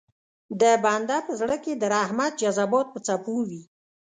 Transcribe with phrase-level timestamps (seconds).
[0.61, 3.63] د بنده په زړه کې د رحمت جذبات په څپو وي.